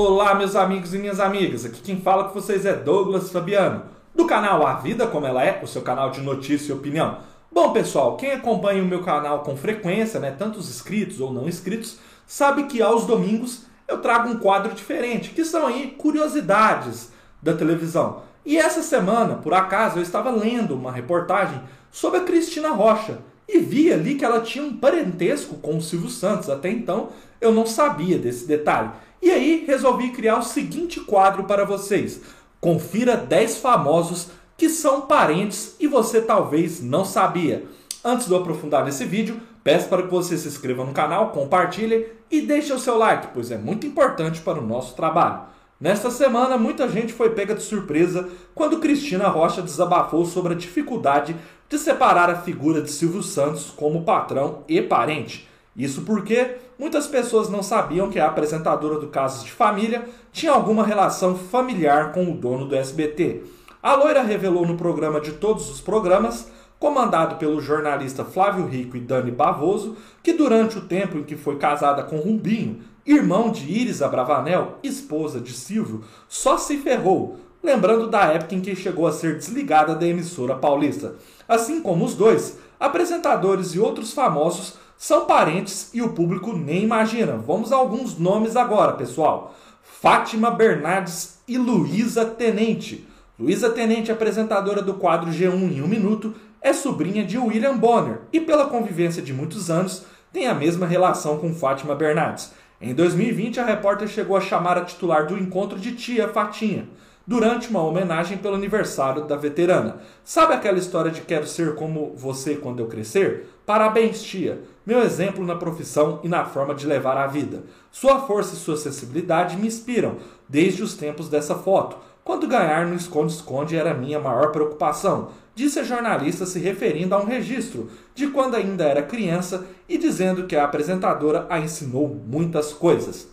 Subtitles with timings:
[0.00, 1.64] Olá, meus amigos e minhas amigas.
[1.64, 3.82] Aqui quem fala com vocês é Douglas Fabiano,
[4.14, 7.18] do canal A Vida Como Ela É, o seu canal de notícia e opinião.
[7.50, 11.48] Bom, pessoal, quem acompanha o meu canal com frequência, né, tanto os inscritos ou não
[11.48, 11.98] inscritos,
[12.28, 17.10] sabe que aos domingos eu trago um quadro diferente, que são aí curiosidades
[17.42, 18.22] da televisão.
[18.46, 21.60] E essa semana, por acaso, eu estava lendo uma reportagem
[21.90, 23.18] sobre a Cristina Rocha
[23.48, 26.50] e vi ali que ela tinha um parentesco com o Silvio Santos.
[26.50, 27.08] Até então
[27.40, 28.90] eu não sabia desse detalhe.
[29.22, 32.20] E aí resolvi criar o seguinte quadro para vocês.
[32.60, 37.64] Confira 10 famosos que são parentes e você talvez não sabia.
[38.04, 42.06] Antes de eu aprofundar nesse vídeo, peço para que você se inscreva no canal, compartilhe
[42.30, 45.42] e deixe o seu like, pois é muito importante para o nosso trabalho.
[45.80, 51.36] Nesta semana, muita gente foi pega de surpresa quando Cristina Rocha desabafou sobre a dificuldade
[51.68, 55.48] de separar a figura de Silvio Santos como patrão e parente.
[55.76, 60.84] Isso porque muitas pessoas não sabiam que a apresentadora do Casos de Família tinha alguma
[60.84, 63.44] relação familiar com o dono do SBT.
[63.80, 66.50] A loira revelou no programa de todos os programas,
[66.80, 71.56] comandado pelo jornalista Flávio Rico e Dani Bavoso, que durante o tempo em que foi
[71.56, 78.24] casada com Rumbinho, irmão de Iris Abravanel, esposa de Silvio, só se ferrou, lembrando da
[78.26, 81.14] época em que chegou a ser desligada da emissora paulista.
[81.48, 87.38] Assim como os dois, apresentadores e outros famosos são parentes e o público nem imagina.
[87.38, 89.54] Vamos a alguns nomes agora, pessoal.
[89.82, 93.08] Fátima Bernardes e Luísa Tenente.
[93.38, 98.40] Luísa Tenente, apresentadora do quadro G1 em um minuto, é sobrinha de William Bonner e,
[98.40, 102.52] pela convivência de muitos anos, tem a mesma relação com Fátima Bernardes.
[102.80, 106.88] Em 2020, a repórter chegou a chamar a titular do encontro de tia Fatinha
[107.26, 109.96] durante uma homenagem pelo aniversário da veterana.
[110.24, 113.50] Sabe aquela história de quero ser como você quando eu crescer?
[113.66, 114.62] Parabéns, tia.
[114.86, 117.64] Meu exemplo na profissão e na forma de levar a vida.
[117.90, 120.16] Sua força e sua sensibilidade me inspiram
[120.48, 121.98] desde os tempos dessa foto.
[122.28, 127.24] Quando ganhar no esconde-esconde era minha maior preocupação, disse a jornalista se referindo a um
[127.24, 133.28] registro de quando ainda era criança e dizendo que a apresentadora a ensinou muitas coisas.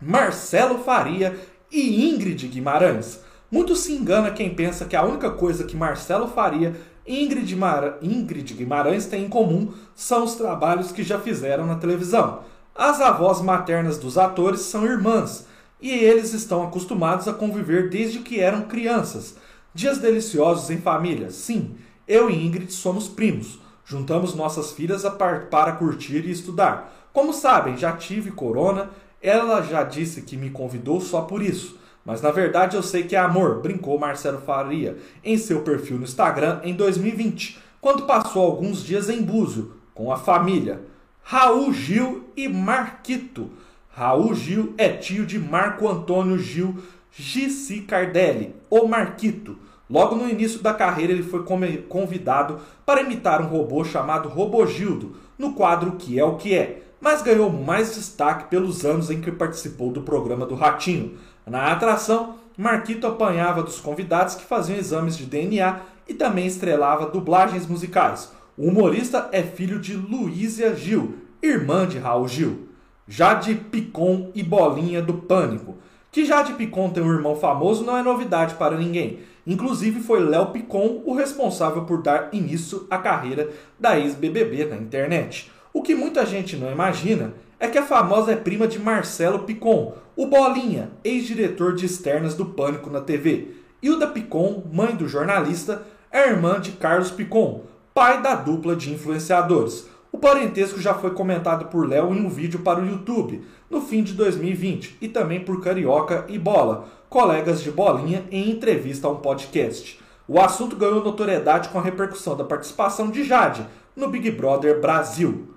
[0.00, 1.38] Marcelo Faria
[1.70, 3.20] e Ingrid Guimarães.
[3.50, 6.74] Muito se engana quem pensa que a única coisa que Marcelo Faria
[7.06, 7.98] e Ingrid, Mar...
[8.00, 12.38] Ingrid Guimarães têm em comum são os trabalhos que já fizeram na televisão.
[12.74, 15.51] As avós maternas dos atores são irmãs
[15.82, 19.36] e eles estão acostumados a conviver desde que eram crianças.
[19.74, 21.30] Dias deliciosos em família.
[21.30, 21.74] Sim,
[22.08, 23.58] eu e Ingrid somos primos.
[23.84, 25.02] Juntamos nossas filhas
[25.50, 27.10] para curtir e estudar.
[27.12, 28.90] Como sabem, já tive corona
[29.22, 31.78] ela já disse que me convidou só por isso.
[32.04, 36.04] Mas na verdade eu sei que é amor, brincou Marcelo Faria em seu perfil no
[36.04, 40.80] Instagram em 2020, quando passou alguns dias em Búzio com a família.
[41.22, 43.48] Raul Gil e Marquito.
[43.94, 46.78] Raul Gil é tio de Marco Antônio Gil
[47.10, 49.58] Gissi Cardelli, o Marquito.
[49.88, 51.44] Logo no início da carreira, ele foi
[51.90, 57.20] convidado para imitar um robô chamado Robogildo, no quadro Que é o que é, mas
[57.20, 61.18] ganhou mais destaque pelos anos em que participou do programa do Ratinho.
[61.46, 67.66] Na atração, Marquito apanhava dos convidados que faziam exames de DNA e também estrelava dublagens
[67.66, 68.32] musicais.
[68.56, 72.71] O humorista é filho de Luísia Gil, irmã de Raul Gil.
[73.14, 75.76] Jade Picon e Bolinha do Pânico.
[76.10, 79.18] Que Jade Picon tem um irmão famoso não é novidade para ninguém.
[79.46, 85.52] Inclusive foi Léo Picon o responsável por dar início à carreira da ex-BBB na internet.
[85.74, 89.94] O que muita gente não imagina é que a famosa é prima de Marcelo Picon,
[90.16, 93.48] o Bolinha, ex-diretor de externas do Pânico na TV.
[93.82, 99.91] Hilda Picon, mãe do jornalista, é irmã de Carlos Picon, pai da dupla de influenciadores.
[100.22, 104.12] Parentesco já foi comentado por Léo em um vídeo para o YouTube, no fim de
[104.12, 109.98] 2020, e também por Carioca e Bola, colegas de Bolinha, em entrevista a um podcast.
[110.28, 113.66] O assunto ganhou notoriedade com a repercussão da participação de Jade
[113.96, 115.48] no Big Brother Brasil.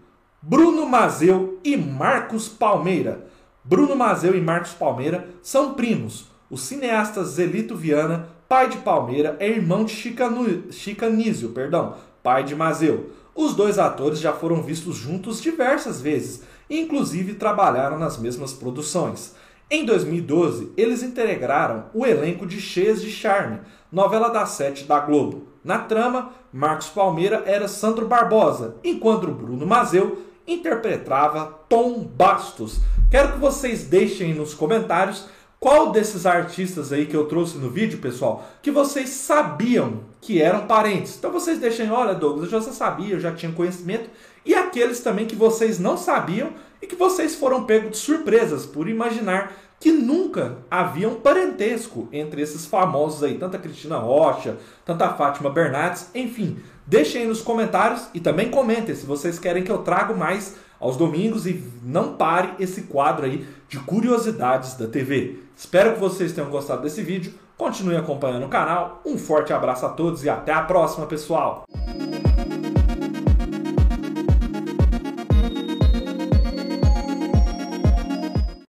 [0.41, 3.27] Bruno Mazeu e Marcos Palmeira.
[3.63, 6.25] Bruno Mazeu e Marcos Palmeira são primos.
[6.49, 12.55] O cineasta Zelito Viana, pai de Palmeira, é irmão de Chica, Nísio, perdão, pai de
[12.55, 13.11] Mazeu.
[13.35, 19.35] Os dois atores já foram vistos juntos diversas vezes inclusive trabalharam nas mesmas produções.
[19.69, 23.59] Em 2012, eles integraram o elenco de Cheias de Charme,
[23.91, 25.47] novela das sete da Globo.
[25.63, 32.79] Na trama, Marcos Palmeira era Sandro Barbosa, enquanto Bruno Mazeu interpretava Tom Bastos.
[33.09, 35.27] Quero que vocês deixem nos comentários
[35.59, 40.67] qual desses artistas aí que eu trouxe no vídeo, pessoal, que vocês sabiam que eram
[40.67, 41.15] parentes.
[41.17, 44.09] Então vocês deixem, olha, Douglas, eu já sabia, eu já tinha conhecimento.
[44.45, 48.87] E aqueles também que vocês não sabiam e que vocês foram pegos de surpresas por
[48.87, 55.49] imaginar que nunca havia um parentesco entre esses famosos aí, tanta Cristina Rocha, tanta Fátima
[55.49, 56.57] Bernardes, enfim.
[56.87, 60.55] Deixem aí nos comentários e também comentem se vocês querem que eu traga mais
[60.85, 65.39] aos domingos e não pare esse quadro aí de curiosidades da TV.
[65.55, 67.33] Espero que vocês tenham gostado desse vídeo.
[67.57, 69.01] Continue acompanhando o canal.
[69.05, 71.65] Um forte abraço a todos e até a próxima, pessoal!